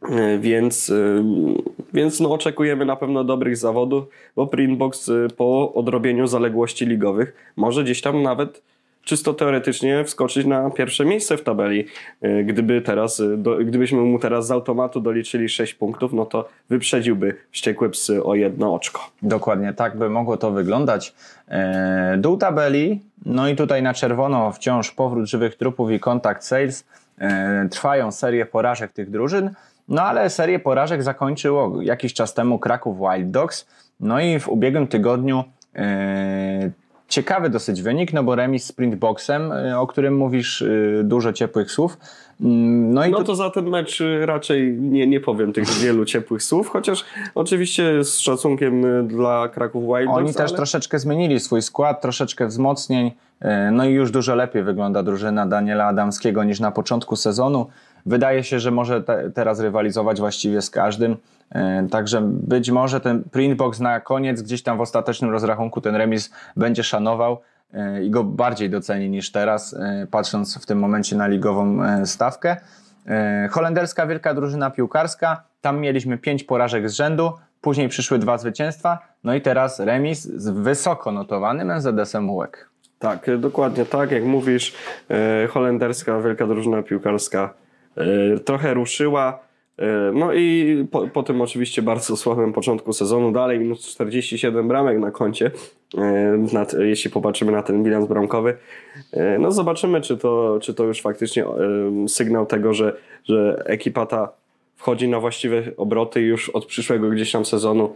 [0.01, 1.23] E, więc, e,
[1.93, 7.83] więc no oczekujemy na pewno dobrych zawodów, bo Printbox e, po odrobieniu zaległości ligowych może
[7.83, 8.62] gdzieś tam nawet
[9.03, 11.85] czysto teoretycznie wskoczyć na pierwsze miejsce w tabeli.
[12.45, 17.89] Gdyby teraz, do, gdybyśmy mu teraz z automatu doliczyli 6 punktów, no to wyprzedziłby wściekłe
[17.89, 19.09] psy o jedno oczko.
[19.21, 21.13] Dokładnie tak by mogło to wyglądać.
[22.17, 26.85] Dół tabeli, no i tutaj na czerwono wciąż powrót żywych trupów i kontakt sales.
[27.69, 29.53] Trwają serie porażek tych drużyn.
[29.89, 33.67] No ale serię porażek zakończyło jakiś czas temu Kraków Wild Dogs.
[33.99, 35.43] No i w ubiegłym tygodniu
[35.75, 35.82] yy,
[37.08, 41.71] ciekawy dosyć wynik, no bo remis z Printboxem, yy, o którym mówisz yy, dużo ciepłych
[41.71, 41.97] słów.
[42.41, 43.36] Mm, no, i no to...
[43.36, 49.08] za ten mecz raczej nie, nie powiem tych wielu ciepłych słów, chociaż oczywiście z szacunkiem
[49.08, 50.17] dla Kraków Wild Dogs.
[50.17, 53.12] Oni też troszeczkę zmienili swój skład, troszeczkę wzmocnień,
[53.71, 57.67] no i już dużo lepiej wygląda drużyna Daniela Adamskiego niż na początku sezonu.
[58.05, 61.17] Wydaje się, że może te, teraz rywalizować właściwie z każdym.
[61.51, 66.31] E, także być może ten printbox na koniec, gdzieś tam w ostatecznym rozrachunku, ten remis
[66.55, 67.38] będzie szanował
[67.73, 72.57] e, i go bardziej doceni niż teraz, e, patrząc w tym momencie na ligową stawkę.
[73.51, 77.31] Holenderska wielka drużyna piłkarska, tam mieliśmy pięć porażek z rzędu,
[77.62, 82.69] później przyszły dwa zwycięstwa, no i teraz remis z wysoko notowanym NZS-em UEK.
[82.99, 84.73] Tak, dokładnie tak, jak mówisz,
[85.49, 87.53] holenderska wielka drużyna piłkarska
[88.45, 89.49] trochę ruszyła.
[89.80, 94.99] E, no i po, po, tym oczywiście bardzo słabym początku sezonu, dalej minus 47 bramek
[94.99, 95.52] na koncie,
[95.97, 98.58] e, jeśli popatrzymy na ten bilans bramkowy.
[99.39, 101.45] No zobaczymy, czy to, czy to już faktycznie
[102.08, 104.32] sygnał tego, że, że ekipa ta
[104.75, 107.93] wchodzi na właściwe obroty już od przyszłego gdzieś tam sezonu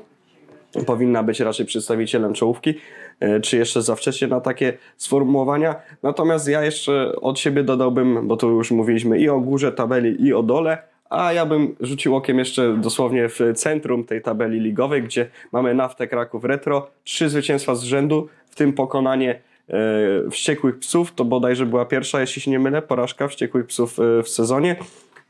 [0.86, 2.74] powinna być raczej przedstawicielem czołówki,
[3.20, 5.76] e, czy jeszcze za wcześnie na takie sformułowania.
[6.04, 10.34] Natomiast ja jeszcze od siebie dodałbym, bo tu już mówiliśmy i o górze tabeli, i
[10.34, 10.78] o dole,
[11.14, 16.08] a ja bym rzucił okiem jeszcze dosłownie w centrum tej tabeli ligowej, gdzie mamy Naftę
[16.08, 21.86] Kraków Retro, trzy zwycięstwa z rzędu, w tym pokonanie e, Wściekłych Psów, to bodajże była
[21.86, 24.76] pierwsza, jeśli się nie mylę, porażka Wściekłych Psów e, w sezonie.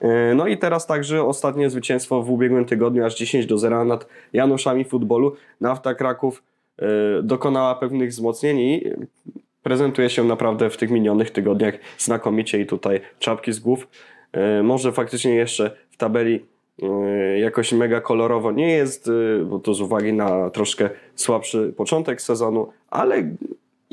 [0.03, 4.07] E, no i teraz także ostatnie zwycięstwo w ubiegłym tygodniu, aż 10 do 0 nad
[4.33, 5.35] Januszami Futbolu.
[5.61, 6.43] Nafta Kraków
[6.79, 6.85] e,
[7.23, 8.83] dokonała pewnych wzmocnień i
[9.63, 13.87] prezentuje się naprawdę w tych minionych tygodniach znakomicie i tutaj czapki z głów.
[14.31, 16.45] E, może faktycznie jeszcze w tabeli
[17.39, 19.09] jakoś mega kolorowo nie jest,
[19.45, 23.23] bo to z uwagi na troszkę słabszy początek sezonu, ale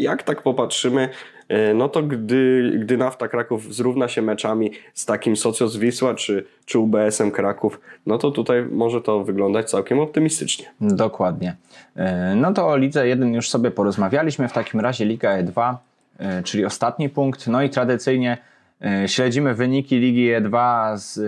[0.02, 1.08] jak tak popatrzymy,
[1.48, 6.44] e, no to gdy, gdy Nafta Kraków zrówna się meczami z takim Socios Wisła czy,
[6.64, 10.66] czy UBS-em Kraków, no to tutaj może to wyglądać całkiem optymistycznie.
[10.80, 11.56] Dokładnie.
[11.96, 15.74] E, no to o Lidze 1 już sobie porozmawialiśmy, w takim razie Liga E2
[16.18, 17.46] e, czyli ostatni punkt.
[17.46, 18.38] No i tradycyjnie
[19.06, 21.20] śledzimy wyniki Ligi E2 z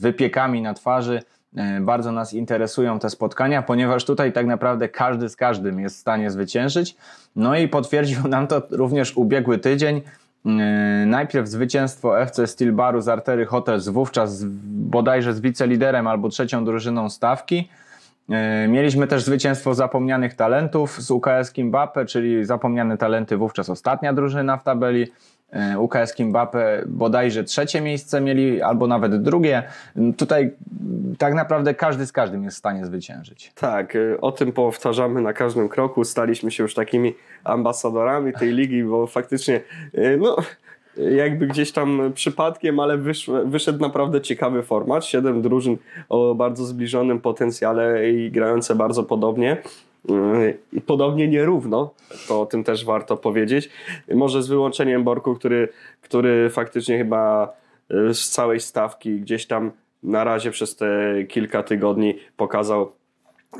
[0.00, 1.22] wypiekami na twarzy.
[1.56, 6.00] E, Bardzo nas interesują te spotkania, ponieważ tutaj tak naprawdę każdy z każdym jest w
[6.00, 6.96] stanie zwyciężyć.
[7.36, 10.02] No i potwierdził nam to również ubiegły tydzień.
[10.46, 10.50] E,
[11.06, 17.10] Najpierw zwycięstwo FC Steel Baru z Artery Hotels, wówczas bodajże z wiceliderem albo trzecią drużyną
[17.10, 17.68] stawki.
[18.30, 24.56] E, Mieliśmy też zwycięstwo zapomnianych talentów z UKS Kimbape, czyli zapomniane talenty wówczas ostatnia drużyna
[24.56, 25.06] w tabeli.
[25.50, 29.62] E, UKS Kimbape bodajże trzecie miejsce mieli, albo nawet drugie.
[30.16, 30.50] Tutaj
[31.18, 33.52] tak naprawdę każdy z każdym jest w stanie zwyciężyć.
[33.54, 36.04] Tak, y, o tym powtarzamy na każdym kroku.
[36.04, 39.60] Staliśmy się już takimi ambasadorami tej ligi, bo faktycznie,
[39.94, 40.36] y, no,
[40.96, 42.98] jakby gdzieś tam przypadkiem, ale
[43.44, 45.04] wyszedł naprawdę ciekawy format.
[45.04, 45.76] Siedem drużyn
[46.08, 49.56] o bardzo zbliżonym potencjale i grające bardzo podobnie.
[50.10, 51.94] Y, I podobnie nierówno,
[52.28, 53.70] to o tym też warto powiedzieć.
[54.14, 55.68] Może z wyłączeniem Borku, który,
[56.02, 57.52] który faktycznie chyba
[58.10, 59.70] y, z całej stawki gdzieś tam
[60.02, 62.92] na razie przez te kilka tygodni pokazał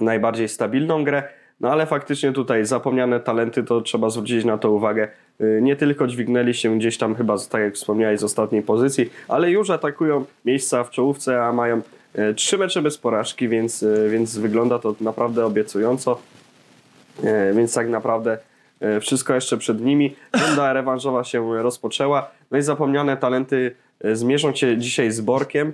[0.00, 1.22] najbardziej stabilną grę.
[1.60, 5.08] No ale faktycznie tutaj zapomniane talenty, to trzeba zwrócić na to uwagę.
[5.40, 9.50] Y, Nie tylko dźwignęli się gdzieś tam chyba, tak jak wspomniałeś, z ostatniej pozycji, ale
[9.50, 11.82] już atakują miejsca w czołówce, a mają
[12.36, 16.18] trzy mecze bez porażki, więc, więc wygląda to naprawdę obiecująco.
[17.24, 18.38] E, Więc tak naprawdę
[18.80, 20.16] e, wszystko jeszcze przed nimi.
[20.46, 22.30] Runda rewanżowa się rozpoczęła.
[22.50, 25.72] No i zapomniane talenty e, zmierzą się dzisiaj z Borkiem.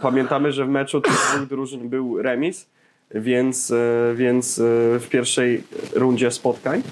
[0.00, 2.66] Pamiętamy, że w meczu tych dwóch drużyn był remis,
[3.14, 3.72] więc,
[4.14, 4.60] więc
[5.00, 6.82] w pierwszej rundzie spotkań.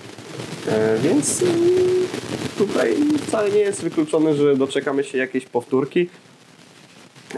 [1.03, 1.45] Więc
[2.59, 2.95] tutaj
[3.27, 6.09] wcale nie jest wykluczone, że doczekamy się jakiejś powtórki.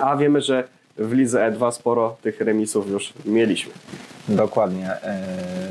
[0.01, 3.73] A wiemy, że w lidze E2 sporo tych remisów już mieliśmy.
[4.29, 4.91] Dokładnie.
[4.91, 5.19] E,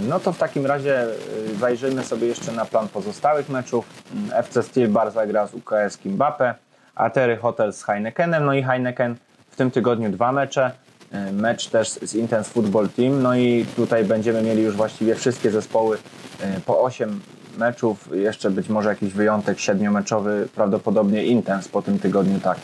[0.07, 1.07] No to w takim razie e,
[1.59, 3.85] zajrzyjmy sobie jeszcze na plan pozostałych meczów.
[4.13, 6.55] Mm, FC Steel Bar zagra z UKS Kimbape,
[6.95, 9.15] Atery Hotel z Heinekenem, no i Heineken
[9.49, 10.71] w tym tygodniu dwa mecze.
[11.11, 15.51] E, Mecz też z Intense Football Team, no i tutaj będziemy mieli już właściwie wszystkie
[15.51, 15.97] zespoły
[16.41, 17.19] e, po 8
[17.57, 22.57] meczów, jeszcze być może jakiś wyjątek siedmiomeczowy, prawdopodobnie Intense po tym tygodniu tak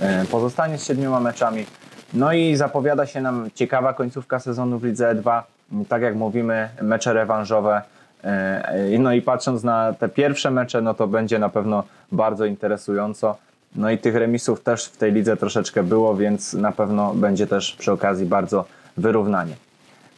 [0.00, 1.66] e, pozostanie z siedmioma meczami.
[2.14, 5.42] No i zapowiada się nam ciekawa końcówka sezonu w Lidze E2.
[5.88, 7.82] Tak jak mówimy, mecze rewanżowe.
[8.24, 13.36] E, No i patrząc na te pierwsze mecze, no to będzie na pewno bardzo interesująco.
[13.76, 17.76] No i tych remisów też w tej lidze troszeczkę było, więc na pewno będzie też
[17.78, 18.64] przy okazji bardzo
[18.96, 19.54] wyrównanie.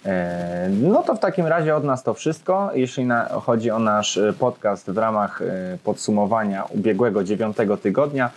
[0.06, 2.70] E, No to w takim razie od nas to wszystko.
[2.74, 3.08] Jeśli
[3.42, 8.30] chodzi o nasz e, podcast w ramach e, podsumowania ubiegłego dziewiątego tygodnia,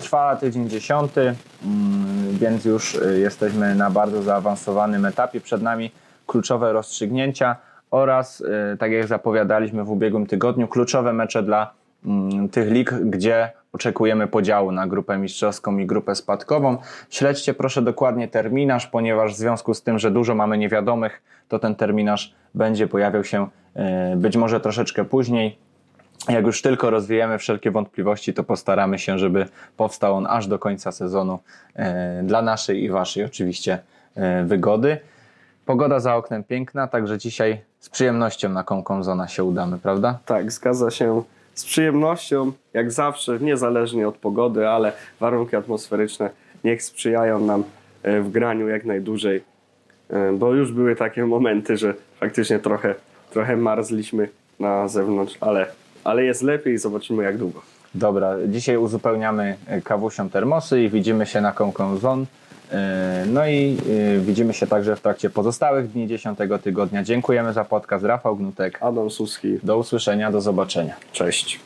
[0.00, 1.20] trwa tydzień dziesiąty,
[1.64, 5.40] mm, więc już e, jesteśmy na bardzo zaawansowanym etapie.
[5.40, 5.90] Przed nami
[6.26, 7.56] kluczowe rozstrzygnięcia
[7.90, 11.72] oraz, e, tak jak zapowiadaliśmy w ubiegłym tygodniu, kluczowe mecze dla
[12.06, 16.76] mm, tych lig, gdzie oczekujemy podziału na grupę mistrzowską i grupę spadkową.
[17.10, 21.74] Śledźcie proszę dokładnie terminarz, ponieważ w związku z tym, że dużo mamy niewiadomych, to ten
[21.74, 25.58] terminarz będzie pojawiał się e, być może troszeczkę później.
[26.28, 29.46] Jak już tylko rozwijemy wszelkie wątpliwości, to postaramy się, żeby
[29.76, 31.38] powstał on aż do końca sezonu
[31.76, 33.78] e, dla naszej i waszej oczywiście
[34.14, 34.98] e, wygody.
[35.66, 40.18] Pogoda za oknem piękna, także dzisiaj z przyjemnością na Komkomzona się udamy, prawda?
[40.26, 41.22] Tak, zgadza się.
[41.54, 46.30] Z przyjemnością, jak zawsze, niezależnie od pogody, ale warunki atmosferyczne
[46.64, 47.64] niech sprzyjają nam
[48.02, 49.42] e, w graniu jak najdłużej,
[50.38, 52.94] bo już były takie momenty, że faktycznie trochę,
[53.30, 54.28] trochę marzliśmy
[54.60, 55.66] na zewnątrz, ale,
[56.04, 57.62] ale jest lepiej, zobaczymy jak długo.
[57.94, 62.26] Dobra, dzisiaj uzupełniamy e, kawusią termosy i widzimy się na Komkomzon.
[62.72, 63.76] E, No i
[64.16, 67.02] e, widzimy się także w trakcie pozostałych dni 10 tygodnia.
[67.04, 68.04] Dziękujemy za podcast.
[68.04, 68.78] Rafał Gnutek.
[68.82, 70.94] Adam Suski, Do usłyszenia, do zobaczenia.
[71.12, 71.60] cześć.